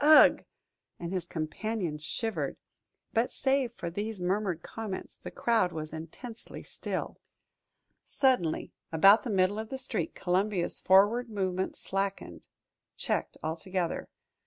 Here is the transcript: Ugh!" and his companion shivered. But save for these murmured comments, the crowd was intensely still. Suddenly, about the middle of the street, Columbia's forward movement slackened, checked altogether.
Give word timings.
Ugh!" 0.03 0.43
and 0.99 1.13
his 1.13 1.27
companion 1.27 1.99
shivered. 1.99 2.57
But 3.13 3.29
save 3.29 3.71
for 3.73 3.91
these 3.91 4.19
murmured 4.19 4.63
comments, 4.63 5.15
the 5.15 5.29
crowd 5.29 5.71
was 5.71 5.93
intensely 5.93 6.63
still. 6.63 7.19
Suddenly, 8.03 8.71
about 8.91 9.21
the 9.21 9.29
middle 9.29 9.59
of 9.59 9.69
the 9.69 9.77
street, 9.77 10.15
Columbia's 10.15 10.79
forward 10.79 11.29
movement 11.29 11.75
slackened, 11.75 12.47
checked 12.97 13.37
altogether. 13.43 14.09